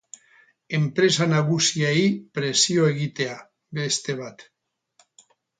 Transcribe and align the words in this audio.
Enpresa 0.77 1.27
nagusiei 1.33 2.07
presio 2.39 2.89
egitea, 2.95 3.39
beste 3.81 4.21
bat. 4.23 4.47